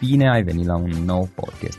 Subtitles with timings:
[0.00, 1.78] Bine ai venit la un nou podcast.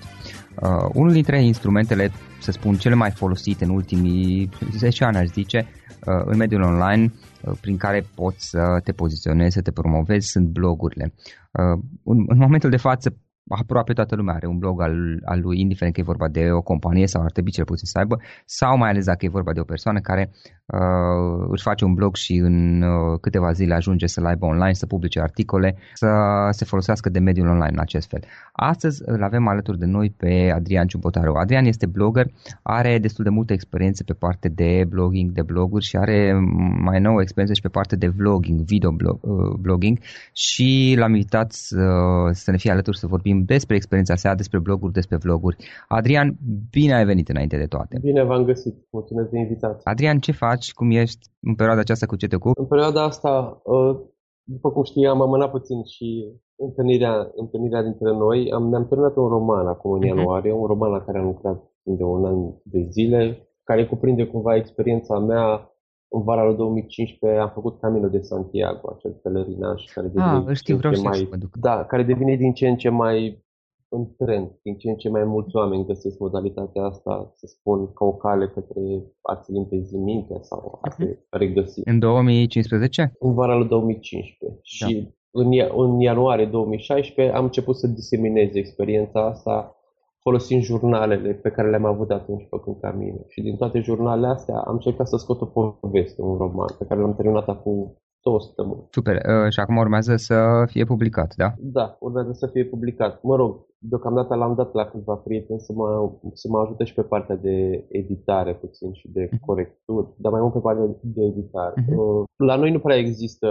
[0.61, 5.67] Uh, unul dintre instrumentele, să spun, cele mai folosite în ultimii 10 ani, aș zice,
[6.05, 10.47] uh, în mediul online, uh, prin care poți să te poziționezi, să te promovezi, sunt
[10.47, 11.13] blogurile.
[11.51, 13.17] Uh, în, în momentul de față,
[13.47, 16.61] aproape toată lumea are un blog al, al lui, indiferent că e vorba de o
[16.61, 19.59] companie sau ar trebui cel puțin să aibă, sau mai ales dacă e vorba de
[19.59, 20.31] o persoană care
[20.73, 24.85] uh, își face un blog și în uh, câteva zile ajunge să-l aibă online, să
[24.85, 26.07] publice articole, să
[26.51, 28.23] se folosească de mediul online în acest fel.
[28.51, 31.33] Astăzi îl avem alături de noi pe Adrian Ciubotaru.
[31.33, 32.27] Adrian este blogger,
[32.61, 36.33] are destul de multă experiență pe parte de blogging, de bloguri și are
[36.79, 39.97] mai nouă experiență și pe parte de vlogging, video blog, uh, blogging
[40.33, 41.87] și l-am invitat să,
[42.31, 45.57] să ne fie alături să vorbim despre experiența sa, despre bloguri, despre vloguri.
[45.87, 46.37] Adrian,
[46.71, 47.99] bine ai venit înainte de toate.
[48.01, 49.81] Bine v-am găsit, mulțumesc de invitație.
[49.83, 50.56] Adrian, ce faci?
[50.73, 52.59] Cum ești în perioada aceasta cu ce te ocupi?
[52.59, 53.95] În perioada asta, uh,
[54.43, 56.07] după cum știi, am amânat puțin și
[56.55, 58.51] întâlnirea, întâlnirea dintre noi.
[58.51, 60.07] Am, ne-am terminat un roman acum în uh-huh.
[60.07, 64.55] ianuarie, un roman la care am lucrat de un an de zile, care cuprinde cumva
[64.55, 65.71] experiența mea
[66.09, 70.77] în vara lui 2015 am făcut Camino de Santiago, acel pelerinaj care devine ah, știu,
[70.77, 71.29] vreau ce mai,
[71.59, 73.45] da, care devine din ce în ce mai
[73.89, 74.49] în trend.
[74.63, 78.47] Din ce în ce mai mulți oameni găsesc modalitatea asta, să spun, ca o cale
[78.47, 78.81] către
[79.21, 81.27] a-ți limpezi mintea sau a te mhm.
[81.29, 81.81] regăsi.
[81.83, 83.13] În 2015?
[83.19, 84.37] În vara lui 2015.
[84.39, 84.59] Da.
[84.61, 89.71] Și în, în ianuarie 2016 am început să diseminez experiența asta
[90.19, 93.23] folosind jurnalele pe care le-am avut atunci făcând camine.
[93.27, 96.99] Și din toate jurnalele astea am încercat să scot o poveste, un roman, pe care
[96.99, 98.87] l-am terminat acum două săptămâni.
[98.89, 99.15] Super.
[99.15, 101.53] Uh, și acum urmează să fie publicat, da?
[101.57, 103.23] Da, urmează să fie publicat.
[103.23, 107.03] Mă rog, deocamdată l-am dat la câțiva prieteni să mă, să mă ajute și pe
[107.03, 109.45] partea de editare puțin și de mhm.
[109.45, 111.81] corecturi, dar mai mult pe partea de editare.
[111.81, 112.23] Uh-huh.
[112.35, 113.49] La noi nu prea există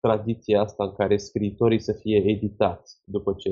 [0.00, 3.50] tradiția asta în care scriitorii să fie editați după ce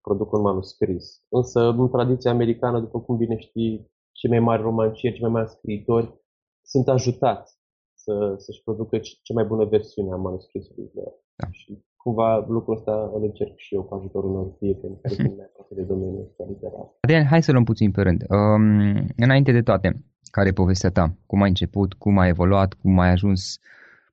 [0.00, 1.24] produc un manuscris.
[1.28, 5.50] Însă, în tradiția americană, după cum bine știi, cei mai mari romancieri, cei mai mari
[5.50, 6.14] scriitori
[6.62, 7.58] sunt ajutați
[7.94, 11.02] să, să-și producă cea mai bună versiune a manuscrisului de
[11.36, 11.48] da.
[11.50, 15.46] Și cumva lucrul ăsta îl încerc și eu cu ajutorul unor prieteni care sunt mai
[15.48, 16.86] aproape de domeniul ăsta literar.
[17.00, 18.20] Adrian, hai să luăm puțin pe rând.
[18.28, 21.14] Um, înainte de toate, care e povestea ta?
[21.26, 21.92] Cum ai început?
[21.94, 22.72] Cum ai evoluat?
[22.72, 23.58] Cum ai ajuns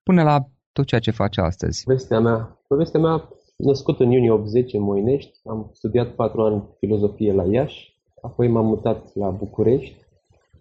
[0.04, 1.84] până la tot ceea ce faci astăzi?
[1.84, 7.34] Povestea mea, povestea mea născut în iunie 80 în Moinești, am studiat patru ani filozofie
[7.34, 10.06] la Iași, apoi m-am mutat la București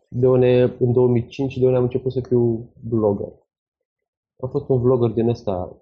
[0.08, 3.32] de unde, în 2005, de unde am început să fiu blogger.
[4.42, 5.76] Am fost un vlogger din ăsta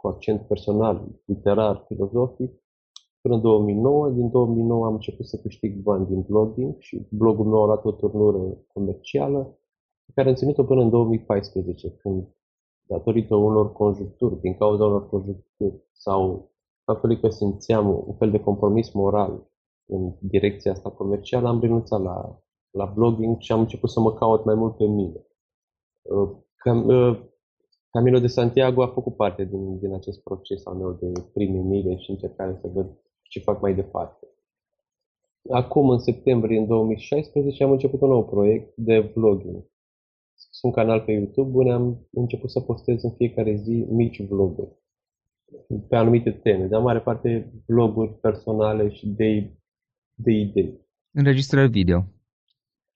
[0.00, 2.50] cu accent personal, literar, filozofic,
[3.20, 4.10] până în 2009.
[4.10, 7.92] Din 2009 am început să câștig bani din blogging și blogul meu a luat o
[7.92, 9.58] turnură comercială,
[10.04, 12.28] pe care am ținut-o până în 2014, când,
[12.88, 16.50] datorită unor conjuncturi, din cauza unor conjuncturi sau
[16.84, 19.48] faptului că simțeam un fel de compromis moral
[19.86, 24.44] în direcția asta comercială, am renunțat la la blogging și am început să mă caut
[24.44, 25.26] mai mult pe mine.
[26.02, 27.20] Uh, Cam, uh,
[27.90, 32.10] Camilo de Santiago a făcut parte din, din acest proces al meu de primire și
[32.10, 32.86] încercare să văd
[33.22, 34.26] ce fac mai departe.
[35.50, 39.64] Acum, în septembrie în 2016, am început un nou proiect de vlogging.
[40.34, 44.78] Sunt un canal pe YouTube unde am început să postez în fiecare zi mici vloguri
[45.88, 49.50] pe anumite teme, dar mare parte vloguri personale și de,
[50.14, 50.80] de idei.
[51.10, 52.04] Înregistrări video.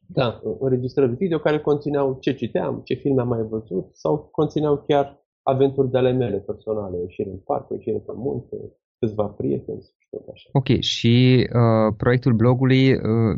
[0.07, 5.25] Da, înregistrări video care conțineau ce citeam, ce filme am mai văzut sau conțineau chiar
[5.43, 8.57] aventuri de ale mele personale, ieșiri în parc, ieșiri pe munte,
[8.99, 10.49] câțiva prieteni și tot așa.
[10.53, 13.35] Ok, și uh, proiectul blogului, uh,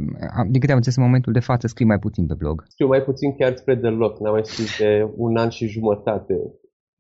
[0.51, 2.65] din câte am înțeles în momentul de față, scrii mai puțin pe blog.
[2.69, 6.35] Scriu mai puțin chiar spre deloc, n-am mai scris de un an și jumătate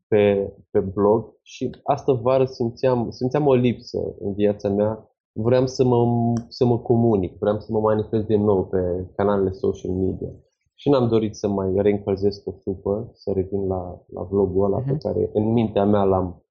[0.08, 5.84] pe, pe blog și asta vară simțeam, simțeam o lipsă în viața mea vreau să
[5.84, 10.30] mă, să mă comunic, vreau să mă manifest din nou pe canalele social media.
[10.74, 14.86] Și n-am dorit să mai reîncălzesc o supă, să revin la, la vlogul ăla uh-huh.
[14.86, 15.00] pe mhm.
[15.00, 16.44] care în mintea mea l-am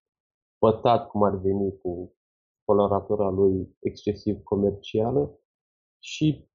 [0.58, 2.14] pătat cum ar veni cu
[2.66, 5.40] coloratura lui excesiv comercială
[6.00, 6.50] și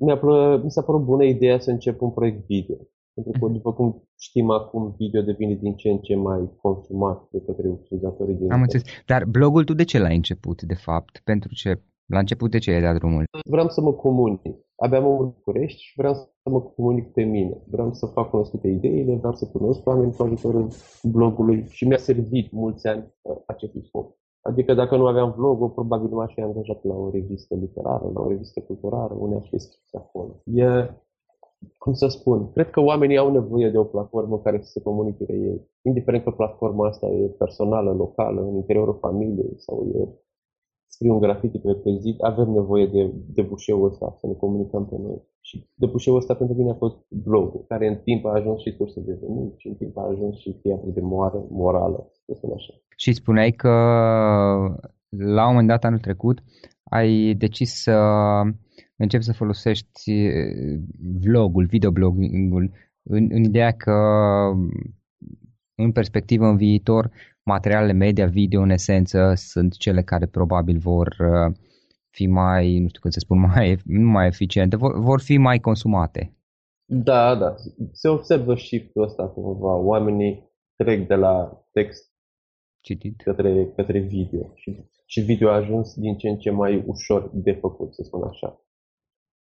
[0.00, 2.76] mi-a plă, mi s-a părut bună ideea să încep un proiect video.
[3.18, 3.52] Pentru că, mhm.
[3.52, 3.88] după cum
[4.18, 8.60] știm acum, video devine din ce în ce mai consumat de către utilizatorii de Am
[8.60, 8.86] înțeles.
[9.06, 11.20] Dar blogul tu de ce l-ai început, de fapt?
[11.24, 11.82] Pentru ce?
[12.06, 13.24] La început de ce ai dat drumul?
[13.44, 14.56] Vreau să mă comunic.
[14.76, 17.56] Abia mă București și vreau să mă comunic pe mine.
[17.66, 20.68] Vreau să fac cunoscute ideile, vreau să cunosc oameni cu ajutorul
[21.02, 24.16] blogului și mi-a servit mulți ani uh, acest scop.
[24.42, 28.20] Adică dacă nu aveam vlogul, probabil nu m-aș fi angajat la o revistă literară, la
[28.20, 30.42] o revistă culturală, unde aș fi scris acolo.
[30.44, 30.90] E
[31.78, 35.24] cum să spun, cred că oamenii au nevoie de o platformă care să se comunice
[35.24, 35.68] de ei.
[35.82, 40.08] Indiferent că platforma asta e personală, locală, în interiorul familiei sau e
[40.86, 44.96] scriu un graffiti pe prezid, avem nevoie de, de bușeul ăsta, să ne comunicăm pe
[44.98, 45.22] noi.
[45.40, 48.74] Și de bușeul ăsta pentru mine a fost blogul, care în timp a ajuns și
[48.76, 52.52] sursă de venit și în timp a ajuns și teatru de moară, morală, să spun
[52.54, 52.74] așa.
[52.96, 53.68] Și spuneai că
[55.08, 56.38] la un moment dat anul trecut
[56.84, 57.96] ai decis să
[58.98, 60.30] începi să folosești
[61.20, 62.70] vlogul, videoblogging-ul
[63.02, 63.92] în, în ideea că
[65.74, 67.10] în perspectivă în viitor
[67.42, 71.16] materialele media video în esență sunt cele care probabil vor
[72.10, 75.58] fi mai, nu știu cum să spun, mai, nu mai eficiente, vor, vor fi mai
[75.58, 76.32] consumate.
[76.84, 77.54] Da, da.
[77.92, 79.74] Se observă shift-ul ăsta cumva.
[79.74, 82.08] Oamenii trec de la text
[82.80, 83.20] Citit.
[83.22, 84.52] Către, către video.
[84.54, 88.22] Și, și video a ajuns din ce în ce mai ușor de făcut, să spun
[88.22, 88.67] așa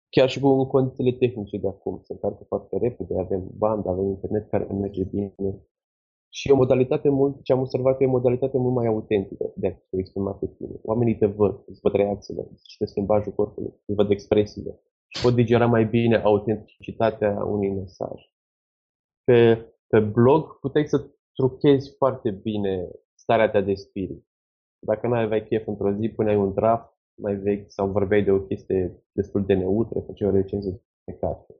[0.10, 2.00] chiar și cu condițiile tehnice de acum.
[2.04, 5.34] Se încarcă foarte repede, avem bandă, avem internet care merge bine.
[6.30, 9.68] Și e o modalitate mult, ce am observat, e o modalitate mult mai autentică de
[9.68, 10.80] a te exprima pe tine.
[10.84, 15.34] Oamenii te văd, îți văd reacțiile, îți citesc limbajul corpului, îți văd expresiile și pot
[15.34, 18.22] digera mai bine autenticitatea unui mesaj.
[19.24, 24.26] Pe, pe blog puteai să truchezi foarte bine starea ta de spirit.
[24.80, 28.40] Dacă nu aveai chef într-o zi, puneai un draft mai vechi sau vorbeai de o
[28.40, 31.56] chestie destul de neutră, făceai o recenzie de carte.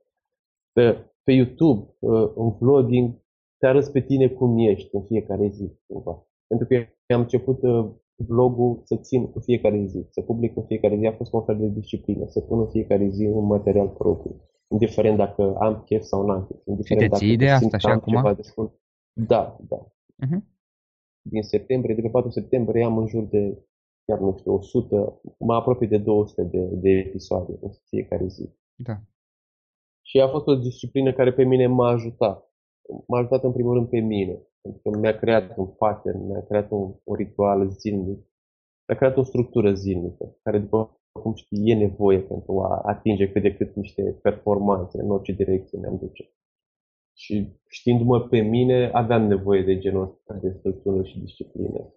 [0.72, 3.14] Pe, pe YouTube, uh, în vlogging,
[3.58, 6.26] te arăți pe tine cum ești în fiecare zi, cumva.
[6.46, 6.74] Pentru că
[7.14, 11.12] am început uh, vlogul să țin în fiecare zi, să public în fiecare zi, a
[11.12, 15.54] fost un fel de disciplină, să pun în fiecare zi un material propriu, indiferent dacă
[15.58, 16.66] am chef sau nu am chef.
[16.66, 18.14] Indiferent și te ții de asta și acum?
[18.14, 18.42] Ceva de
[19.12, 19.86] Da, da.
[20.26, 20.40] Uh-huh.
[21.22, 23.58] Din septembrie, de pe 4 septembrie, am în jur de,
[24.08, 28.48] chiar nu știu, 100, mai apropie de 200 de, de episoade în fiecare zi.
[28.74, 28.96] Da.
[30.02, 32.52] Și a fost o disciplină care pe mine m-a ajutat.
[33.06, 36.70] M-a ajutat în primul rând pe mine pentru că mi-a creat un pattern, mi-a creat
[36.70, 38.18] un, un ritual zilnic,
[38.86, 43.42] mi-a creat o structură zilnică, care după cum știi, e nevoie pentru a atinge cât
[43.42, 46.30] de cât niște performanțe în orice direcție ne-am duce.
[47.14, 51.94] Și știindu-mă pe mine, aveam nevoie de genul ăsta de structură și disciplină.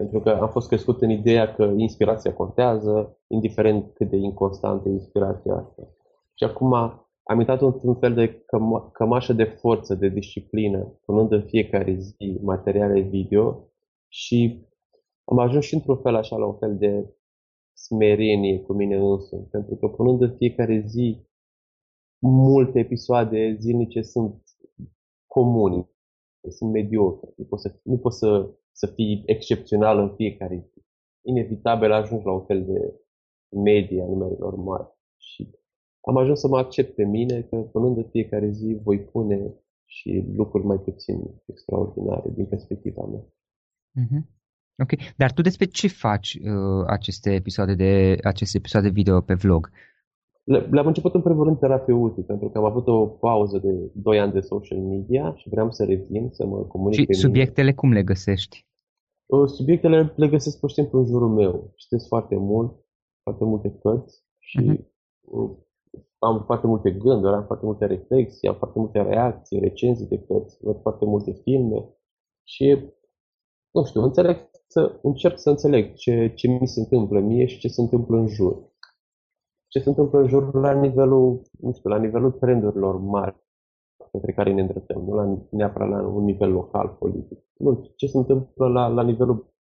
[0.00, 4.92] Pentru că am fost crescut în ideea că inspirația contează, indiferent cât de inconstantă e
[4.92, 5.82] inspirația asta.
[6.34, 6.72] Și acum
[7.22, 12.38] am intrat într-un fel de căma- cămașă de forță, de disciplină, punând în fiecare zi
[12.42, 13.68] materiale video
[14.08, 14.68] și
[15.24, 17.14] am ajuns și într-un fel așa la un fel de
[17.72, 21.26] smerenie cu mine însumi, pentru că punând în fiecare zi
[22.18, 24.42] multe episoade zilnice sunt
[25.26, 25.90] comuni,
[26.48, 30.82] sunt mediocre, nu poți să, nu poți să, să fii excepțional în fiecare zi.
[31.22, 32.78] Inevitabil ajungi la un fel de
[33.70, 35.50] medie a numerelor mari și
[36.08, 40.24] am ajuns să mă accept pe mine că punând de fiecare zi voi pune și
[40.34, 43.24] lucruri mai puțin extraordinare din perspectiva mea.
[44.00, 44.22] Mm-hmm.
[44.82, 49.70] Ok, dar tu despre ce faci uh, aceste episoade de aceste episoade video pe vlog?
[50.44, 54.20] Le, le-am început în primul rând terapeutic, pentru că am avut o pauză de 2
[54.20, 57.76] ani de social media și vreau să revin, să mă comunic Și pe subiectele mine.
[57.76, 58.68] cum le găsești?
[59.30, 61.72] Uh, subiectele le găsesc pur și simplu în jurul meu.
[61.74, 62.84] Citesc foarte mult,
[63.22, 65.68] foarte multe cărți și uh-huh
[66.20, 70.58] am foarte multe gânduri, am foarte multe reflexii, am foarte multe reacții, recenzii de cărți,
[70.60, 71.88] văd foarte multe filme
[72.42, 72.92] și,
[73.70, 77.68] nu știu, înțeleg să, încerc să înțeleg ce, ce mi se întâmplă mie și ce
[77.68, 78.68] se întâmplă în jur.
[79.68, 83.36] Ce se întâmplă în jur la nivelul, nu știu, la nivelul trendurilor mari
[84.12, 87.38] către care ne îndreptăm, nu la, neapărat la un nivel local, politic.
[87.56, 89.54] Nu, ce se întâmplă la, la nivelul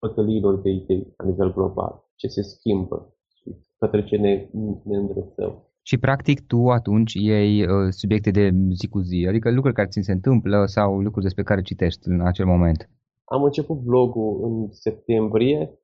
[0.00, 4.48] bătăliilor de idei, la nivel global, ce se schimbă și către ce ne,
[4.84, 5.68] ne îndreptăm.
[5.82, 10.00] Și practic tu atunci iei uh, subiecte de zi cu zi, adică lucruri care ți
[10.02, 12.90] se întâmplă sau lucruri despre care citești în acel moment.
[13.24, 15.78] Am început vlogul în septembrie,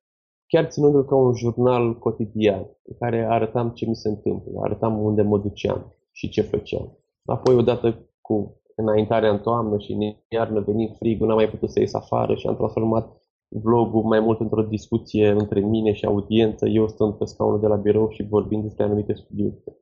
[0.46, 5.22] chiar ținându-l ca un jurnal cotidian, în care arătam ce mi se întâmplă, arătam unde
[5.22, 6.98] mă duceam și ce făceam.
[7.30, 11.80] Apoi, odată cu înaintarea în toamnă și în iarnă venind frigul, n-am mai putut să
[11.80, 16.88] ies afară și am transformat vlogul mai mult într-o discuție între mine și audiență, eu
[16.88, 19.76] stând pe scaunul de la birou și vorbind despre anumite subiecte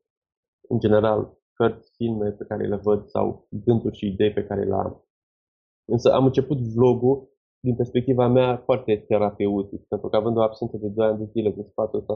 [0.68, 4.74] în general, cărți, filme pe care le văd sau gânduri și idei pe care le
[4.74, 5.04] am.
[5.84, 7.28] Însă am început vlogul
[7.60, 11.50] din perspectiva mea foarte terapeutic, pentru că având o absență de 2 ani de zile
[11.50, 12.14] de spațiul ăsta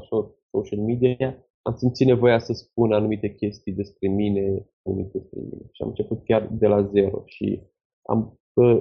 [0.51, 5.63] social media, am simțit nevoia să spun anumite chestii despre mine, anumite despre mine.
[5.73, 7.63] Și am început chiar de la zero și
[8.03, 8.37] am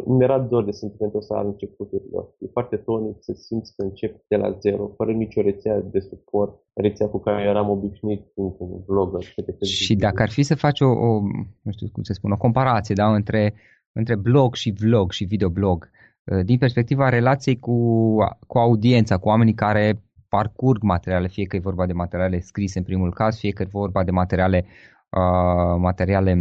[0.06, 2.36] mi era dor de sentimentul ăsta al începuturilor.
[2.40, 6.60] E foarte tonic să simți că încep de la zero, fără nicio rețea de suport,
[6.74, 9.24] rețea cu care eram obișnuit în un vlogger.
[9.64, 11.20] Și dacă ar fi să faci o, o,
[11.62, 13.54] nu știu cum să spun, o comparație da, între,
[13.92, 15.90] între blog și vlog și videoblog,
[16.32, 18.16] ă, din perspectiva relației cu,
[18.48, 20.04] cu audiența, cu oamenii care
[20.36, 23.78] parcurg materiale, fie că e vorba de materiale scrise în primul caz, fie că e
[23.82, 24.66] vorba de materiale,
[25.10, 26.32] uh, materiale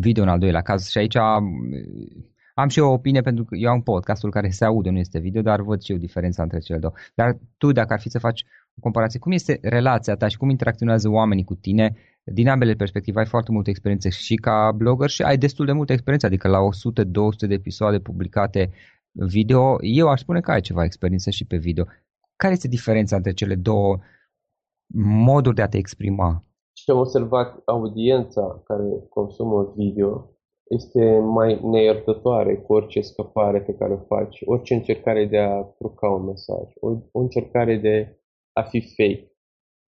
[0.00, 1.44] video în al doilea caz și aici am,
[2.54, 5.18] am și eu o opinie pentru că eu am podcastul care se aude, nu este
[5.18, 6.92] video, dar văd și eu diferența între cele două.
[7.14, 8.44] Dar tu, dacă ar fi să faci
[8.76, 13.18] o comparație, cum este relația ta și cum interacționează oamenii cu tine, din ambele perspective
[13.18, 16.58] ai foarte multă experiență și ca blogger și ai destul de multă experiență, adică la
[16.58, 18.70] 100-200 de episoade publicate
[19.12, 21.84] video, eu aș spune că ai ceva experiență și pe video.
[22.36, 23.98] Care este diferența între cele două
[25.24, 26.44] moduri de a te exprima?
[26.72, 30.30] Și am observat audiența care consumă video
[30.68, 36.08] este mai neiertătoare cu orice scăpare pe care o faci, orice încercare de a truca
[36.08, 38.20] un mesaj, o, o încercare de
[38.52, 39.30] a fi fake.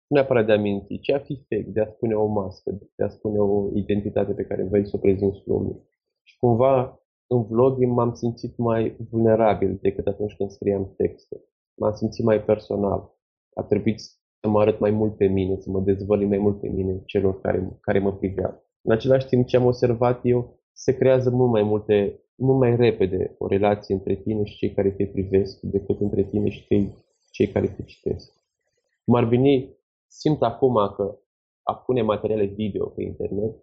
[0.06, 3.04] Nu neapărat de a minți, ci a fi fake, de a spune o mască, de
[3.04, 5.82] a spune o identitate pe care vrei să o prezinți lumii.
[6.22, 11.36] Și cumva în vlogging m-am simțit mai vulnerabil decât atunci când scriam texte.
[11.74, 13.16] M-am simțit mai personal.
[13.54, 16.68] A trebuit să mă arăt mai mult pe mine, să mă dezvălui mai mult pe
[16.68, 18.64] mine celor care, care mă priveau.
[18.82, 23.34] În același timp, ce am observat eu, se creează mult mai multe, mult mai repede
[23.38, 26.94] o relație între tine și cei care te privesc decât între tine și cei,
[27.30, 28.32] cei care te citesc.
[29.04, 29.76] M-ar veni,
[30.06, 31.18] simt acum că
[31.62, 33.54] a pune materiale video pe internet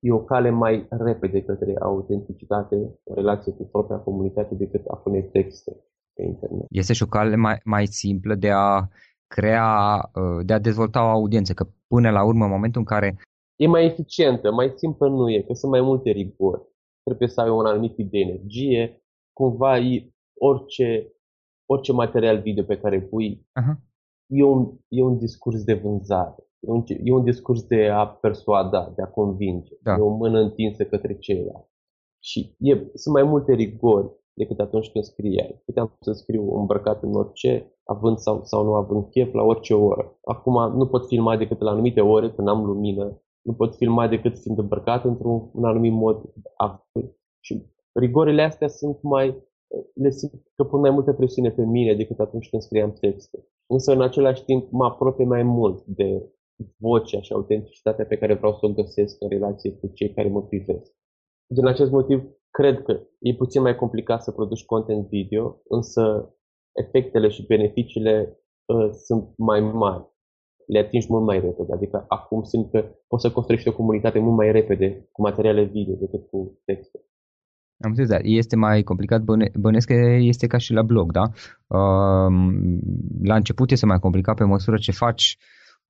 [0.00, 5.22] e o cale mai repede către autenticitate în relație cu propria comunitate decât a pune
[5.22, 5.76] texte
[6.14, 6.66] pe internet.
[6.70, 8.88] Este și o cale mai, mai simplă de a
[9.26, 13.18] crea, uh, de a dezvolta o audiență, că până la urmă, în momentul în care...
[13.56, 16.62] E mai eficientă, mai simplă nu e, că sunt mai multe rigori.
[17.02, 19.02] Trebuie să ai un anumit tip de energie,
[19.32, 19.76] cumva
[20.38, 21.12] orice,
[21.66, 23.76] orice material video pe care pui uh-huh.
[24.26, 26.46] e, un, e un discurs de vânzare.
[26.60, 29.72] E un, e un discurs de a persuada, de a convinge.
[29.82, 29.92] Da.
[29.92, 31.70] E o mână întinsă către ceilalți.
[32.24, 35.62] Și e, sunt mai multe rigori decât atunci când scriai.
[35.64, 40.18] Puteam să scriu îmbrăcat în orice, având sau, sau nu având chef, la orice oră.
[40.24, 43.22] Acum nu pot filma decât la anumite ore, când am lumină.
[43.42, 46.22] Nu pot filma decât fiind îmbrăcat într-un un anumit mod.
[47.40, 49.42] Și rigorile astea sunt mai,
[49.94, 53.46] le simt că pun mai multă presiune pe mine decât atunci când scriam texte.
[53.66, 56.30] Însă, în același timp, mă apropie mai mult de
[56.76, 60.42] vocea și autenticitatea pe care vreau să o găsesc în relație cu cei care mă
[60.42, 60.92] privesc.
[61.46, 62.24] Din acest motiv,
[62.58, 66.02] cred că e puțin mai complicat să produci content video, însă
[66.72, 68.14] efectele și beneficiile
[68.64, 70.04] uh, sunt mai mari.
[70.66, 71.72] Le atingi mult mai repede.
[71.72, 75.94] Adică acum simt că poți să construiești o comunitate mult mai repede cu materiale video
[75.94, 76.98] decât cu texte.
[77.84, 79.22] Am înțeles, dar este mai complicat,
[79.58, 81.22] bănesc că este ca și la blog, da?
[81.66, 82.32] Uh,
[83.22, 85.38] la început este mai complicat pe măsură ce faci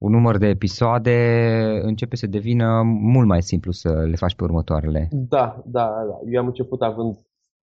[0.02, 1.16] un număr de episoade,
[1.82, 5.08] începe să devină mult mai simplu să le faci pe următoarele.
[5.10, 6.18] Da, da, da.
[6.32, 7.16] Eu am început având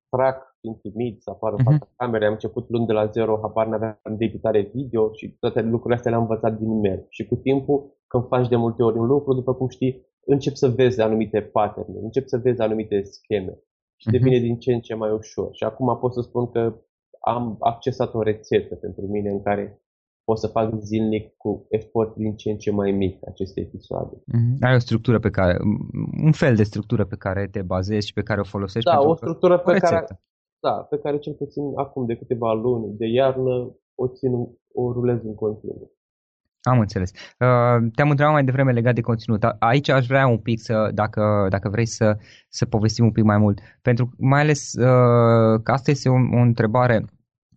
[0.09, 1.77] track, fiind timid, să apară în uh-huh.
[1.77, 5.61] fața camerei, am început luând de la zero, habar n-aveam de editare video și toate
[5.61, 7.05] lucrurile astea le-am învățat din merg.
[7.09, 10.67] Și cu timpul, când faci de multe ori un lucru, după cum știi, încep să
[10.67, 13.59] vezi anumite pattern, încep să vezi anumite scheme
[13.95, 14.11] și uh-huh.
[14.11, 15.49] devine din ce în ce mai ușor.
[15.51, 16.75] Și acum pot să spun că
[17.19, 19.81] am accesat o rețetă pentru mine în care
[20.29, 24.15] pot să fac zilnic cu efort din ce în ce mai mic aceste episoade.
[24.15, 24.55] Mm-hmm.
[24.67, 25.57] Ai o structură pe care,
[26.23, 28.89] un fel de structură pe care te bazezi și pe care o folosești?
[28.89, 30.05] Da, o structură pe o care,
[30.59, 33.53] da, pe care cel puțin acum de câteva luni de iarnă
[33.95, 34.31] o țin,
[34.73, 35.91] o rulez în continuu.
[36.61, 37.11] Am înțeles.
[37.11, 39.43] Uh, te-am întrebat mai devreme legat de conținut.
[39.59, 42.17] Aici aș vrea un pic să, dacă, dacă vrei să,
[42.49, 43.59] să povestim un pic mai mult.
[43.81, 47.05] Pentru mai ales uh, că asta este o, o întrebare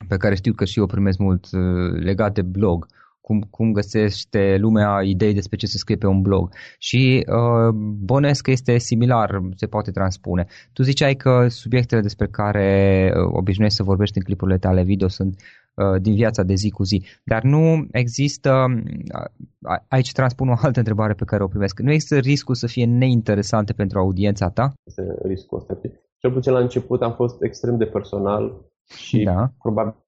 [0.09, 2.87] pe care știu că și eu primesc mult uh, legat de blog,
[3.23, 6.53] cum, cum găsește lumea idei despre ce să scrie pe un blog.
[6.79, 7.75] Și uh,
[8.09, 10.47] bănuiesc că este similar, se poate transpune.
[10.73, 12.69] Tu ziceai că subiectele despre care
[13.15, 15.41] uh, obișnuiești să vorbești în clipurile tale video sunt
[15.75, 20.79] uh, din viața de zi cu zi, dar nu există, uh, aici transpun o altă
[20.79, 24.73] întrebare pe care o primesc, nu există riscul să fie neinteresante pentru audiența ta?
[24.85, 25.81] Este riscul ăsta.
[26.19, 29.53] Cel puțin la început am fost extrem de personal și da.
[29.63, 30.01] probabil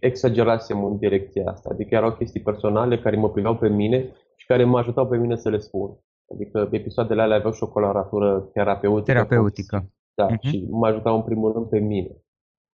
[0.00, 1.68] exagerasem în direcția asta.
[1.72, 5.36] Adică erau chestii personale care mă priveau pe mine și care mă ajutau pe mine
[5.36, 5.98] să le spun.
[6.32, 9.12] Adică episoadele alea aveau și o coloratură terapeutică.
[9.12, 9.92] Terapeutică.
[10.14, 10.40] Da, uh-huh.
[10.40, 12.16] și mă ajutau în primul rând pe mine.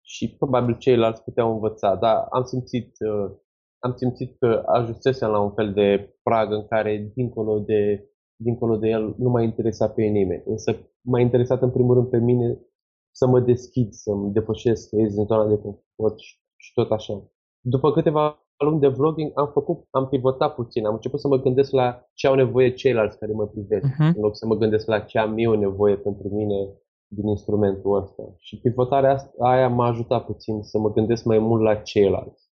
[0.05, 3.31] Și probabil ceilalți puteau învăța, dar am simțit, uh,
[3.79, 8.89] am simțit că ajunsesem la un fel de prag în care, dincolo de, dincolo de
[8.89, 10.43] el, nu m-a interesat pe nimeni.
[10.45, 12.59] Însă m-a interesat în primul rând pe mine
[13.19, 17.15] să mă deschid, să-mi depășesc, să ies din zona de confort și, și tot așa.
[17.61, 21.71] După câteva luni de vlogging am făcut, am pivotat puțin, am început să mă gândesc
[21.73, 24.15] la ce au nevoie ceilalți care mă privesc, uh-huh.
[24.17, 26.59] în loc să mă gândesc la ce am eu nevoie pentru mine
[27.07, 28.23] din instrumentul ăsta.
[28.39, 32.51] Și pivotarea asta, aia m-a ajutat puțin să mă gândesc mai mult la ceilalți.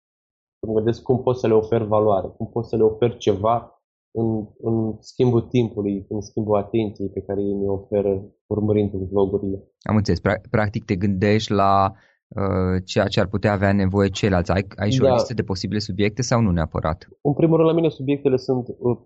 [0.59, 3.82] Să mă gândesc cum pot să le ofer valoare, cum pot să le ofer ceva
[4.13, 9.59] în, în schimbul timpului, în schimbul atenției pe care ei mi oferă urmărind vlogurile.
[9.83, 10.21] Am înțeles.
[10.51, 11.93] Practic te gândești la
[12.29, 14.51] uh, ceea ce ar putea avea nevoie ceilalți.
[14.51, 15.11] Ai, ai și da.
[15.11, 17.09] o listă de posibile subiecte sau nu neapărat?
[17.23, 18.99] În primul rând, la mine subiectele sunt, uh,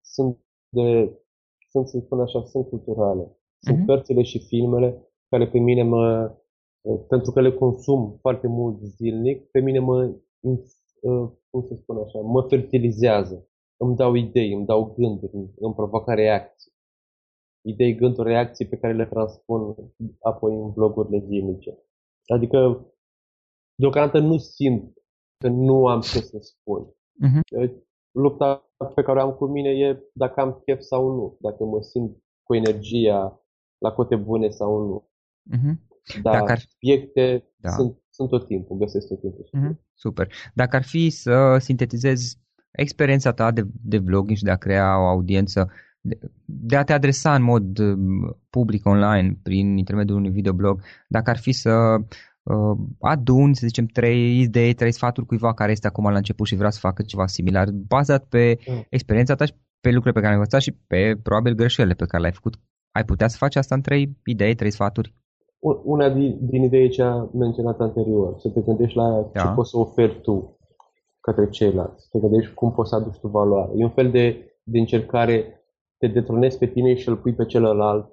[0.00, 1.18] sunt de,
[1.70, 3.36] sunt, să spun așa, sunt culturale.
[3.58, 3.86] Sunt uh-huh.
[3.86, 6.34] cărțile și filmele care pe mine mă,
[6.80, 11.96] uh, pentru că le consum foarte mult zilnic, pe mine mă, uh, cum să spun
[11.96, 13.48] așa, mă fertilizează
[13.80, 16.72] îmi dau idei, îmi dau gânduri, îmi provoacă reacții.
[17.66, 19.74] Idei, gânduri, reacții pe care le transpun
[20.20, 21.78] apoi în vlogurile zilnice.
[22.26, 22.86] Adică,
[23.74, 24.92] deocamdată nu simt
[25.38, 26.86] că nu am ce să spun.
[26.86, 27.70] Uh-huh.
[28.10, 31.80] Lupta pe care o am cu mine e dacă am chef sau nu, dacă mă
[31.82, 33.42] simt cu energia
[33.78, 35.10] la cote bune sau nu.
[35.56, 35.86] Uh-huh.
[36.22, 36.58] Dar dacă ar...
[36.58, 37.70] subiecte da.
[37.70, 39.44] sunt, sunt tot timpul, găsesc tot timpul.
[39.44, 39.76] Uh-huh.
[39.94, 40.32] Super.
[40.54, 42.38] Dacă ar fi să sintetizezi
[42.70, 46.92] experiența ta de, de vlogging și de a crea o audiență, de, de a te
[46.92, 51.96] adresa în mod um, public online prin intermediul unui videoblog, dacă ar fi să
[52.42, 56.56] uh, adun, să zicem, trei idei, trei sfaturi cuiva care este acum la început și
[56.56, 58.86] vrea să facă ceva similar, bazat pe mm.
[58.88, 62.20] experiența ta și pe lucrurile pe care ai învățat și pe probabil greșelile pe care
[62.20, 62.54] le-ai făcut.
[62.92, 65.14] Ai putea să faci asta în trei idei, trei sfaturi?
[65.84, 69.40] Una din, din idei e cea menționată anterior, să te gândești la da.
[69.40, 70.57] ce poți să oferi tu
[71.28, 73.72] către ceilalți, să te gândești cum poți să aduci tu valoare.
[73.76, 74.26] E un fel de,
[74.62, 75.62] de încercare,
[75.98, 78.12] te detronezi pe tine și îl pui pe celălalt,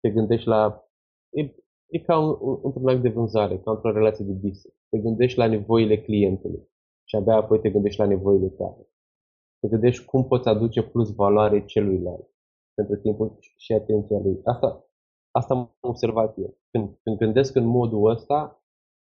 [0.00, 0.84] te gândești la...
[1.30, 1.42] E,
[1.90, 4.76] e ca un, un, într-un act de vânzare, ca într-o relație de business.
[4.88, 6.68] Te gândești la nevoile clientului
[7.04, 8.88] și abia apoi te gândești la nevoile tale.
[9.60, 12.28] Te gândești cum poți aduce plus valoare celuilalt
[12.74, 14.40] pentru timpul și atenția lui.
[14.44, 14.88] Asta,
[15.30, 16.58] asta am observat eu.
[16.70, 18.63] Când, când gândesc în modul ăsta,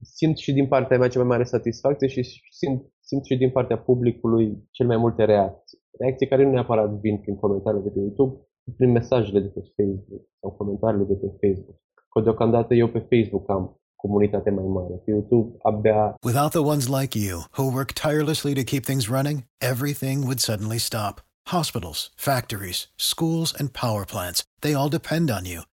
[0.04, 3.78] simt și din partea mea cea mai mare satisfacție și simt, simt și din partea
[3.78, 5.80] publicului cel mai multe reacții.
[6.00, 8.34] Reacții care nu neapărat vin prin comentariile de pe YouTube,
[8.78, 11.78] prin mesajele de pe Facebook sau comentariile de pe Facebook.
[12.12, 13.64] Că deocamdată eu pe Facebook am
[13.96, 14.96] comunitate mai mare.
[15.06, 16.16] Pe YouTube abia...
[16.26, 19.38] Without the ones like you, who work tirelessly to keep things running,
[19.72, 21.14] everything would suddenly stop.
[21.58, 25.62] Hospitals, factories, schools, and power plants, they all depend on you.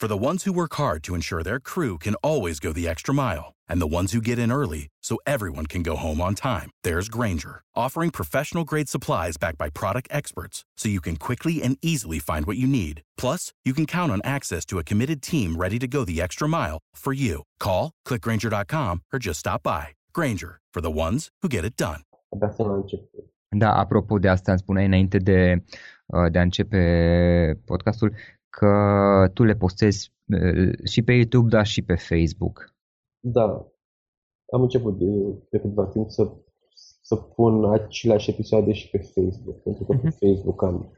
[0.00, 3.12] For the ones who work hard to ensure their crew can always go the extra
[3.12, 6.70] mile, and the ones who get in early so everyone can go home on time,
[6.84, 11.76] there's Granger, offering professional grade supplies backed by product experts so you can quickly and
[11.82, 13.02] easily find what you need.
[13.18, 16.48] Plus, you can count on access to a committed team ready to go the extra
[16.48, 17.42] mile for you.
[17.58, 19.88] Call, clickgranger.com, or just stop by.
[20.14, 22.00] Granger, for the ones who get it done.
[23.50, 25.64] Da, apropo de asta, îmi spuneai înainte de,
[26.06, 28.14] uh, de a începe podcastul
[28.50, 28.72] că
[29.34, 32.74] tu le postezi uh, și pe YouTube, dar și pe Facebook.
[33.20, 33.66] Da.
[34.52, 35.04] Am început de,
[35.50, 36.32] de câteva timp să,
[37.02, 40.00] să pun aceleași episoade și pe Facebook, pentru că uh-huh.
[40.00, 40.16] pe mhm.
[40.18, 40.92] Facebook am,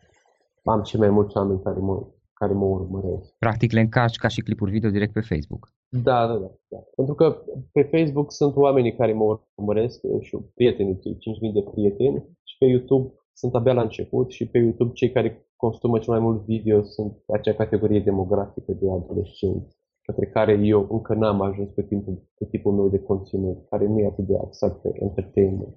[0.65, 3.35] am cei mai mulți oameni care mă, care mă urmăresc.
[3.39, 5.73] Practic le încarci ca și clipuri video direct pe Facebook.
[5.89, 6.51] Da, da, da.
[6.69, 6.79] da.
[6.97, 12.25] Pentru că pe Facebook sunt oamenii care mă urmăresc și prietenii, cei 5.000 de prieteni
[12.43, 16.23] și pe YouTube sunt abia la început și pe YouTube cei care consumă cel mai
[16.23, 21.83] mult video sunt acea categorie demografică de adolescenți către care eu încă n-am ajuns pe,
[21.83, 25.77] timpul, pe tipul meu de conținut, care nu e atât de axat pe entertainment.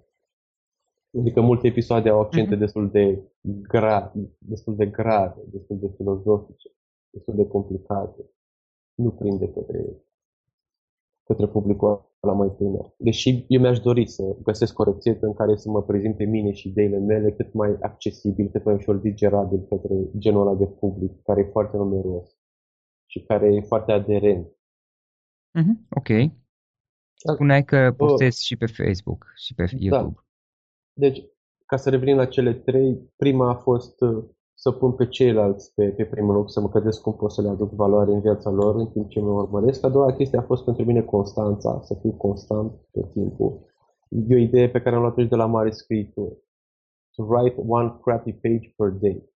[1.19, 2.59] Adică multe episoade au accente uh-huh.
[2.59, 6.69] destul de grave, destul de grave, destul de filozofice,
[7.09, 8.29] destul de complicate.
[8.95, 9.85] Nu prinde către,
[11.25, 12.93] către publicul la mai tânăr.
[12.97, 16.51] Deși eu mi-aș dori să găsesc o rețetă în care să mă prezint pe mine
[16.51, 21.21] și ideile mele cât mai accesibil, cât mai ușor digerabil către genul ăla de public,
[21.21, 22.37] care e foarte numeros
[23.05, 24.47] și care e foarte aderent.
[25.59, 26.09] Mm-hmm, ok.
[27.33, 29.77] Spuneai că postezi uh, și pe Facebook și pe da.
[29.79, 30.13] YouTube.
[30.13, 30.23] Da.
[30.93, 31.23] Deci,
[31.65, 35.85] ca să revenim la cele trei, prima a fost uh, să pun pe ceilalți pe,
[35.89, 38.75] pe primul loc, să mă gândesc cum pot să le aduc valoare în viața lor
[38.75, 39.85] în timp ce mă urmăresc.
[39.85, 43.59] A doua chestie a fost pentru mine constanța, să fiu constant tot timpul.
[44.09, 46.31] E o idee pe care am luat-o de la mare scriitor.
[47.15, 49.33] To write one crappy page per day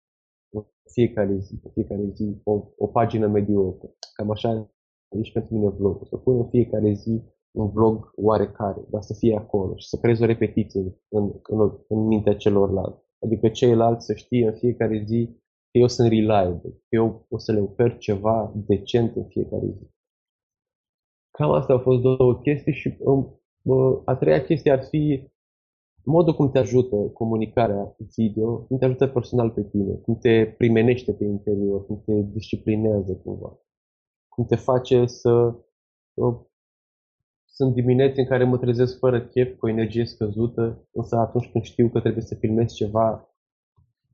[0.92, 3.96] fiecare zi, pe fiecare zi, o, o pagină mediocre.
[4.14, 4.70] Cam așa
[5.10, 6.08] e și pentru mine vlogul.
[6.10, 10.20] Să pun în fiecare zi un vlog oarecare, dar să fie acolo și să creez
[10.20, 13.07] o repetiție în, în, în mintea celorlalți.
[13.24, 15.30] Adică ceilalți să știe în fiecare zi
[15.72, 19.88] că eu sunt reliable, că eu o să le ofer ceva decent în fiecare zi.
[21.32, 23.42] Cam asta au fost două chestii și um,
[24.06, 25.30] a treia chestie ar fi
[26.04, 31.14] modul cum te ajută comunicarea video, cum te ajută personal pe tine, cum te primenește
[31.14, 33.60] pe interior, cum te disciplinează cumva,
[34.28, 35.56] cum te face să...
[37.48, 41.52] Uh, sunt dimineți în care mă trezesc fără chef, cu o energie scăzută, însă atunci
[41.52, 43.30] când știu că trebuie să filmez ceva,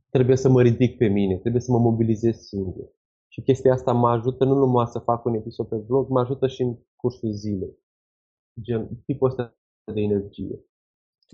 [0.10, 2.86] trebuie să mă ridic pe mine, trebuie să mă mobilizez singur.
[3.28, 6.48] Și chestia asta mă ajută nu numai să fac un episod pe vlog, mă ajută
[6.48, 7.78] și în cursul zilei.
[8.62, 9.56] Gen, tipul ăsta
[9.94, 10.66] de energie.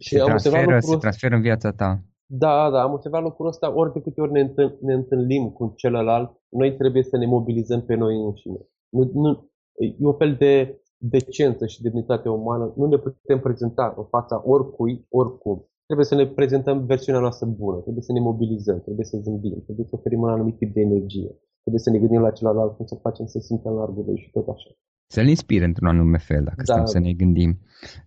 [0.01, 2.03] Și se, transferă, se transferă în viața ta.
[2.25, 5.73] Da, da, am observat lucrul ăsta ori de câte ori ne, întâln, ne întâlnim cu
[5.75, 8.59] celălalt, noi trebuie să ne mobilizăm pe noi înșine.
[8.89, 12.73] Nu, nu, e o fel de decență și demnitate umană.
[12.75, 15.65] Nu ne putem prezenta în fața oricui, oricum.
[15.85, 19.85] Trebuie să ne prezentăm versiunea noastră bună, trebuie să ne mobilizăm, trebuie să zâmbim, trebuie
[19.89, 21.29] să oferim un anumit tip de energie,
[21.61, 24.69] trebuie să ne gândim la celălalt, cum să facem să simtă largul și tot așa.
[25.07, 26.73] Să-l inspire într-un anume fel, dacă da.
[26.73, 27.59] stăm să ne gândim.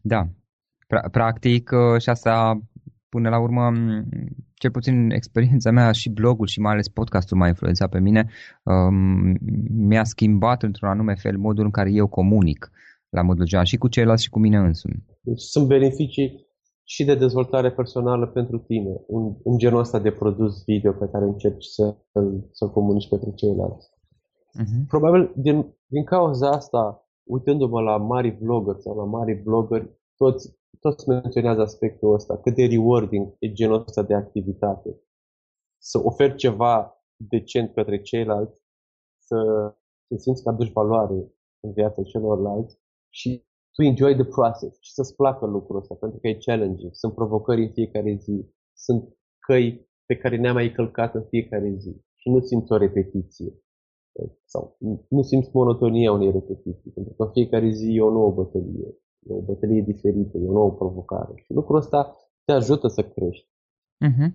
[0.03, 0.29] Da,
[1.11, 2.61] Practic, uh, și asta
[3.09, 3.73] până la urmă
[4.63, 8.29] cel puțin experiența mea și blogul și mai ales podcastul m-a influențat pe mine,
[8.65, 9.37] um,
[9.89, 12.71] mi-a schimbat într-un anume fel modul în care eu comunic
[13.09, 15.05] la modul general și cu ceilalți și cu mine însumi.
[15.21, 16.47] Deci sunt beneficii
[16.85, 21.25] și de dezvoltare personală pentru tine, în, în genul ăsta de produs video pe care
[21.25, 21.97] încerci să,
[22.51, 23.87] să-l comunici pentru ceilalți.
[24.61, 24.87] Uh-huh.
[24.89, 31.09] Probabil din, din cauza asta, uitându-mă la mari vlogger sau la mari vloggeri, toți, toți
[31.09, 35.01] menționează aspectul ăsta, cât de rewarding e genul ăsta de activitate.
[35.79, 38.61] Să oferi ceva decent către ceilalți,
[39.19, 39.39] să,
[40.09, 45.15] să simți că aduci valoare în viața celorlalți și tu enjoy the process și să-ți
[45.15, 49.17] placă lucrul ăsta, pentru că e challenging, sunt provocări în fiecare zi, sunt
[49.47, 53.53] căi pe care ne-am mai călcat în fiecare zi și nu simți o repetiție.
[54.45, 54.77] Sau
[55.09, 58.95] nu simți monotonia unei repetiții, pentru că în fiecare zi e o nouă bătălie,
[59.29, 63.49] e o bătălie diferită, e o nouă provocare și lucrul ăsta te ajută să crești.
[64.07, 64.31] Uh-huh.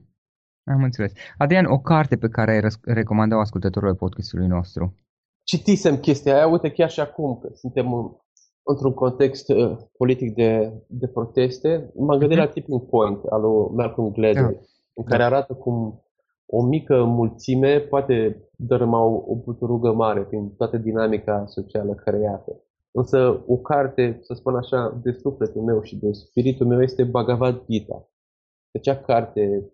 [0.64, 1.12] Am înțeles.
[1.38, 4.96] Adrian, o carte pe care ai recomandat ascultătorului podcastului nostru?
[5.44, 8.18] Citisem chestia aia, uite chiar și acum că suntem
[8.64, 12.42] într-un context uh, politic de, de proteste, m-am gândit uh-huh.
[12.42, 14.60] la Tipping Point al lui Malcolm Gladwell, da.
[14.94, 16.02] în care arată cum
[16.46, 22.62] o mică mulțime poate dărâma o, o buturugă mare prin toată dinamica socială creată.
[22.98, 27.66] Însă o carte, să spun așa, de sufletul meu și de spiritul meu este Bhagavad
[27.70, 28.10] Gita.
[28.72, 29.74] Deci acea carte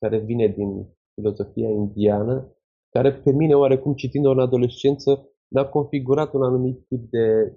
[0.00, 2.56] care vine din filozofia indiană,
[2.90, 7.56] care pe mine oarecum citind-o în adolescență mi-a configurat un anumit tip de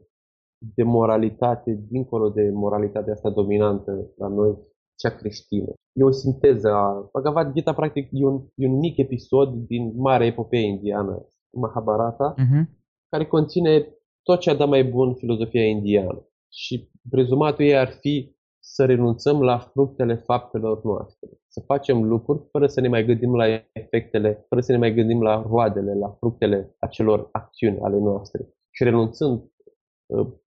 [0.76, 4.58] de moralitate, dincolo de moralitatea asta dominantă la noi,
[4.96, 5.74] cea creștină.
[5.94, 7.10] E o sinteză a...
[7.12, 11.26] Bhagavad Gita, practic, e un, e un mic episod din marea epopee indiană,
[11.58, 12.64] Mahabharata, uh-huh.
[13.10, 16.26] care conține tot ce a dat mai bun filozofia indiană.
[16.50, 21.30] Și rezumatul ei ar fi să renunțăm la fructele faptelor noastre.
[21.48, 25.22] Să facem lucruri fără să ne mai gândim la efectele, fără să ne mai gândim
[25.22, 28.48] la roadele, la fructele acelor acțiuni ale noastre.
[28.72, 29.52] Și renunțând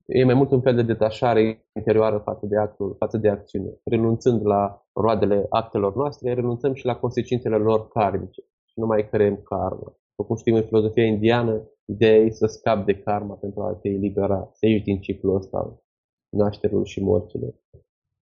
[0.06, 3.80] e mai mult un fel de detașare interioară față de actul, față de acțiune.
[3.84, 9.36] Renunțând la roadele actelor noastre, renunțăm și la consecințele lor karmice și nu mai creăm
[9.42, 9.96] karma.
[10.08, 13.88] După cum știm în filozofia indiană, ideea e să scapi de karma pentru a te
[13.88, 15.82] elibera, să ieși din ciclul ăsta,
[16.28, 17.54] nașterilor și morților.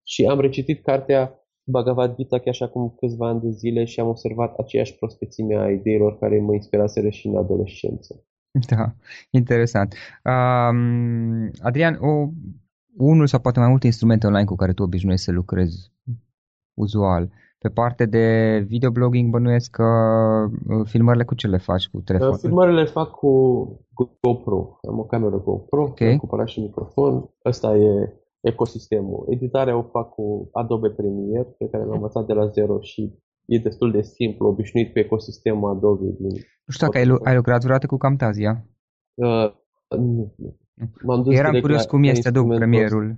[0.02, 4.08] Și am recitit cartea Bhagavad Gita chiar și acum câțiva ani de zile și am
[4.08, 8.24] observat aceeași prospețime a ideilor care mă inspiraseră și în adolescență.
[8.70, 8.94] Da,
[9.30, 9.94] interesant.
[10.24, 12.28] Um, Adrian, o,
[12.96, 15.92] unul sau poate mai multe instrumente online cu care tu obișnuiești să lucrezi
[16.74, 17.30] uzual.
[17.62, 18.26] Pe parte de
[18.66, 19.84] videoblogging bănuiesc că
[20.68, 22.38] uh, filmările cu ce le faci cu telefonul?
[22.38, 23.32] Filmările le fac cu,
[23.94, 24.78] cu GoPro.
[24.88, 26.16] Am o cameră GoPro, okay.
[26.16, 27.30] cu și microfon.
[27.44, 29.26] Ăsta e ecosistemul.
[29.28, 33.58] Editarea o fac cu Adobe Premiere, pe care l-am învățat de la zero și e
[33.58, 36.04] destul de simplu, obișnuit cu ecosistemul Adobe.
[36.18, 36.30] Din
[36.64, 38.66] nu știu dacă ai, ai lucrat vreodată cu Camtasia.
[39.14, 39.52] Uh,
[39.88, 40.56] nu, nu.
[41.02, 43.16] M-am dus Eram curios cum este Adobe Premierul.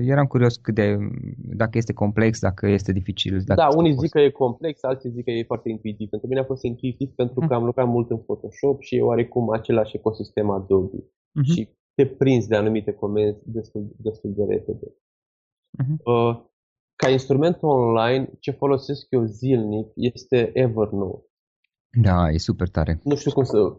[0.00, 0.96] Eram curios cât de,
[1.36, 3.42] dacă este complex, dacă este dificil.
[3.44, 6.08] Dacă da, unii zic că e complex, alții zic că e foarte intuitiv.
[6.08, 9.50] Pentru mine a fost intuitiv pentru că am lucrat mult în Photoshop și e oarecum
[9.50, 10.96] același ecosistem Adobe.
[10.98, 11.54] Uh-huh.
[11.54, 14.86] Și te prinzi de anumite comenzi destul, destul de repede.
[15.82, 15.96] Uh-huh.
[16.04, 16.46] Uh,
[16.96, 21.26] ca instrument online, ce folosesc eu zilnic este Evernote.
[22.02, 23.00] Da, e super tare.
[23.04, 23.76] Nu știu cum să...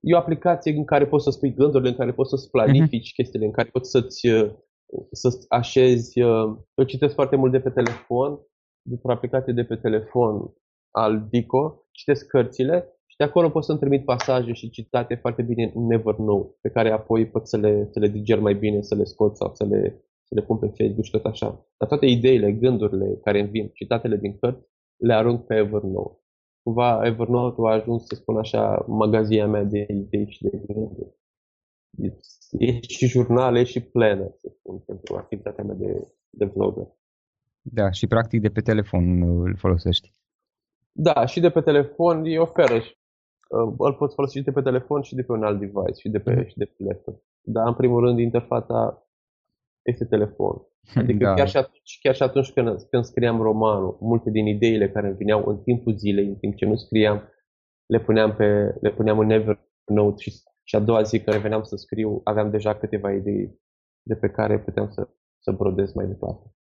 [0.00, 3.14] E o aplicație în care poți să spui gândurile, în care poți să-ți planifici uh-huh.
[3.14, 4.50] chestiile, în care poți să-ți, uh,
[5.10, 6.22] să așezi...
[6.22, 8.38] Uh, eu citesc foarte mult de pe telefon,
[8.82, 10.52] după aplicație de pe telefon
[10.90, 15.72] al Dico, citesc cărțile și de acolo pot să-mi trimit pasaje și citate foarte bine
[15.74, 19.04] în Evernote, pe care apoi pot să le, să le diger mai bine, să le
[19.04, 21.66] scot sau să le să le pun pe Facebook și tot așa.
[21.78, 26.19] Dar toate ideile, gândurile care îmi vin, citatele din cărți, le arunc pe Evernote.
[26.62, 31.18] Cumva Evernote a ajuns, să spun așa, magazia mea de idei și de gânduri.
[32.58, 36.86] E și jurnal, e și planner, să spun, pentru activitatea mea de, de vlogger.
[37.62, 40.10] Da, și practic de pe telefon îl folosești.
[40.92, 42.96] Da, și de pe telefon îi oferă și
[43.48, 46.08] uh, îl poți folosi și de pe telefon și de pe un alt device și
[46.08, 46.46] de pe, mm.
[46.46, 47.22] și de pe laptop.
[47.42, 49.06] Dar în primul rând interfața
[49.82, 50.62] este telefon.
[50.94, 51.34] Adică da.
[51.34, 55.16] chiar, și atunci, chiar și atunci când, când scriam romanul, multe din ideile care îmi
[55.16, 57.28] veneau în timpul zilei, în timp ce nu scriam,
[57.86, 60.30] le puneam, pe, le puneam în Evernote și,
[60.62, 63.58] și a doua zi când reveneam să scriu, aveam deja câteva idei
[64.02, 66.54] de pe care puteam să, să brodez mai departe.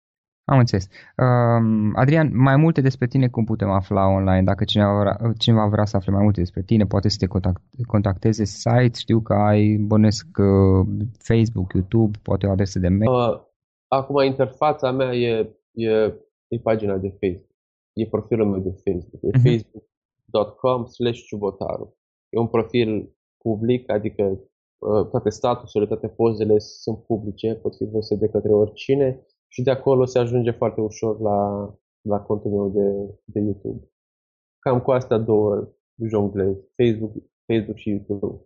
[0.43, 0.87] Am înțeles.
[1.17, 4.43] Uh, Adrian, mai multe despre tine cum putem afla online?
[4.43, 7.61] Dacă cineva vrea, cineva vrea să afle mai multe despre tine, poate să te contact,
[7.87, 13.11] contacteze site, știu că ai, bănesc uh, Facebook, YouTube, poate o adresă de mail.
[13.11, 13.47] Uh,
[13.89, 15.89] acum interfața mea e, e,
[16.47, 17.49] e pagina de Facebook.
[17.93, 19.21] e profilul meu de Facebook.
[19.23, 19.41] E uh-huh.
[19.41, 21.97] facebook.com slash ciubotaru.
[22.29, 24.23] E un profil public, adică
[24.77, 29.71] uh, toate statusurile, toate pozele sunt publice, pot fi văzute de către oricine și de
[29.71, 31.69] acolo se ajunge foarte ușor la,
[32.01, 33.91] la contul meu de, de YouTube.
[34.59, 35.67] Cam cu astea două
[36.09, 37.11] jonglez, Facebook,
[37.45, 38.41] Facebook și YouTube.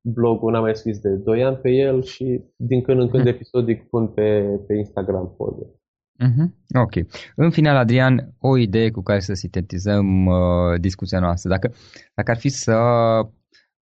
[0.00, 3.32] Blogul n-am mai scris de 2 ani pe el și din când în când mhm.
[3.32, 5.78] episodic pun pe, pe Instagram poze.
[6.24, 6.48] Mm-hmm.
[6.82, 6.94] Ok.
[7.36, 11.50] În final, Adrian, o idee cu care să sintetizăm uh, discuția noastră.
[11.50, 11.72] Dacă,
[12.14, 12.76] dacă ar fi să,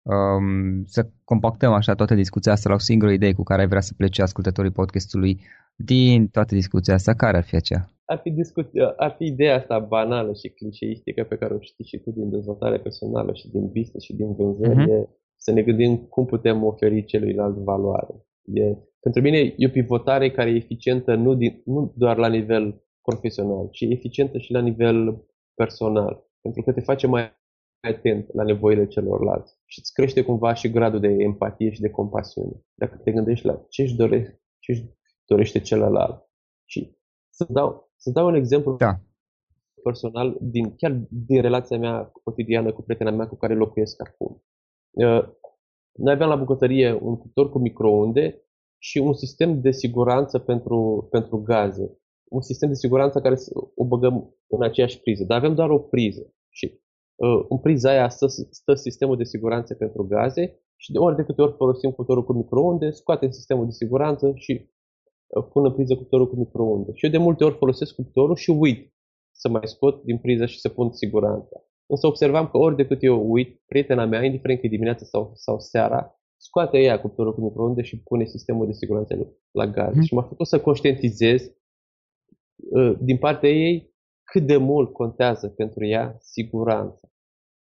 [0.02, 3.80] um, să compactăm așa toată discuția asta la o singură idee cu care ai vrea
[3.80, 5.40] să plece ascultătorii podcastului
[5.76, 7.88] din toată discuția asta, care ar fi aceea?
[8.04, 11.98] Ar fi, discuția, ar fi ideea asta banală și clișeistică pe care o știi și
[11.98, 15.08] tu din dezvoltare personală și din business și din vânzări, mm-hmm.
[15.44, 18.14] Să ne gândim cum putem oferi celuilalt valoare.
[18.44, 22.82] E, pentru mine e o pivotare care e eficientă nu, din, nu doar la nivel
[23.02, 26.26] profesional, ci eficientă și la nivel personal.
[26.40, 27.32] Pentru că te face mai
[27.80, 32.64] atent la nevoile celorlalți și îți crește cumva și gradul de empatie și de compasiune.
[32.74, 34.84] Dacă te gândești la ce își dorește, ce își
[35.26, 36.28] dorește celălalt.
[36.64, 36.98] Și
[37.30, 39.00] să dau, să dau un exemplu da.
[39.82, 44.42] personal, din, chiar din relația mea cotidiană cu prietena mea cu care locuiesc acum.
[44.94, 45.24] Uh,
[45.92, 48.44] noi aveam la bucătărie un cuptor cu microunde
[48.78, 51.98] și un sistem de siguranță pentru, pentru gaze.
[52.24, 53.34] Un sistem de siguranță care
[53.74, 55.24] o băgăm în aceeași priză.
[55.24, 56.34] Dar avem doar o priză.
[56.48, 56.80] Și
[57.14, 61.24] uh, în priza aia stă, stă sistemul de siguranță pentru gaze și de ori de
[61.24, 64.70] câte ori folosim cuptorul cu microunde, scoatem sistemul de siguranță și
[65.26, 66.90] uh, pun în priză cuptorul cu microunde.
[66.94, 68.94] Și eu de multe ori folosesc cuptorul și uit
[69.30, 71.64] să mai scot din priză și să pun siguranța.
[71.86, 75.30] Însă observam că ori de cât eu uit, prietena mea, indiferent că e dimineața sau,
[75.34, 79.94] sau seara, scoate ea cuptorul cu microunde și pune sistemul de siguranță la gaz.
[79.94, 80.02] Mm.
[80.02, 81.52] Și m-a făcut să conștientizez
[82.56, 83.94] uh, din partea ei
[84.24, 87.08] cât de mult contează pentru ea siguranța.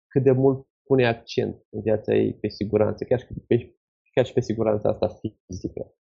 [0.07, 3.77] Cât de mult pune accent în viața ei pe siguranță, chiar și pe,
[4.13, 5.09] chiar și pe siguranța asta
[5.47, 5.95] fizică.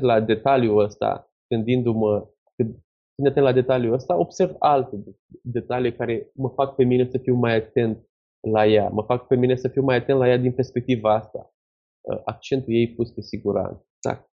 [0.00, 2.28] La detaliul ăsta, gândindu-mă,
[3.16, 4.96] când la detaliul ăsta, observ alte
[5.42, 7.98] detalii care mă fac pe mine să fiu mai atent
[8.40, 11.54] la ea, mă fac pe mine să fiu mai atent la ea din perspectiva asta.
[12.00, 13.86] Uh, accentul ei pus pe siguranță.
[14.00, 14.26] Da.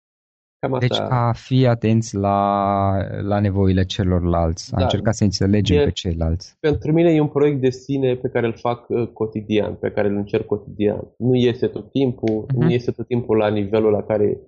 [0.58, 0.86] Cam asta...
[0.86, 4.82] Deci a fi atenți la, la nevoile celorlalți, a da.
[4.82, 6.56] încerca să înțelegem e, pe ceilalți.
[6.60, 10.08] Pentru mine e un proiect de sine pe care îl fac uh, cotidian, pe care
[10.08, 11.14] îl încerc cotidian.
[11.18, 12.56] Nu iese tot timpul, uh-huh.
[12.56, 14.40] nu iese tot timpul la nivelul la care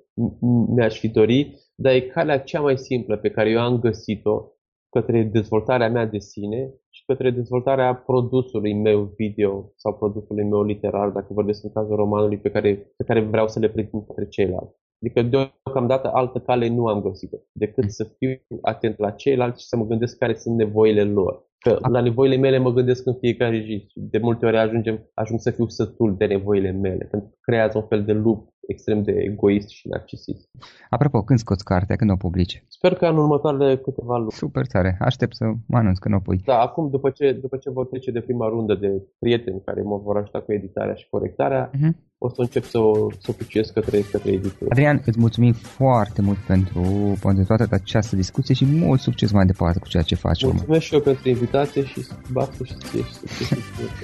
[0.74, 4.52] mi-aș fi dorit, dar e calea cea mai simplă pe care eu am găsit-o
[4.90, 11.08] către dezvoltarea mea de sine și către dezvoltarea produsului meu video sau produsului meu literar,
[11.08, 14.78] dacă vorbesc în cazul romanului pe care, pe care vreau să le prezint către ceilalți.
[15.02, 18.30] Adică deocamdată altă cale nu am găsit decât să fiu
[18.60, 21.49] atent la ceilalți și să mă gândesc care sunt nevoile lor.
[21.60, 23.86] Că la nevoile mele mă gândesc în fiecare zi.
[23.94, 27.04] De multe ori ajungem, ajung să fiu sătul de nevoile mele.
[27.10, 30.50] Pentru că creează un fel de lup extrem de egoist și narcisist.
[30.88, 31.96] Apropo, când scoți cartea?
[31.96, 32.64] Când o publici?
[32.68, 34.30] Sper că în următoarele câteva luni.
[34.30, 34.96] Super tare.
[35.00, 36.40] Aștept să mă anunț când o pui.
[36.44, 39.96] Da, acum după ce, după ce vor trece de prima rundă de prieteni care mă
[39.96, 42.09] vor ajuta cu editarea și corectarea, uh-huh.
[42.22, 43.32] O să încep să o, să o
[43.74, 44.70] către, către editură.
[44.70, 46.80] Adrian, îți mulțumim foarte mult pentru,
[47.22, 50.44] pentru toată această discuție și mult succes mai departe cu ceea ce faci.
[50.44, 53.48] Mulțumesc și eu pentru invitație și baftă și ție și succes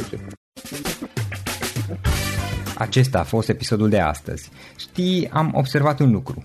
[0.09, 0.19] ce
[2.79, 4.51] Acesta a fost episodul de astăzi.
[4.77, 6.45] Știi, am observat un lucru.